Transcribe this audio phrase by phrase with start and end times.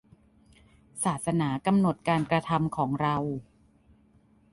[1.03, 3.15] ศาสนากำหนดการกระทำของเรา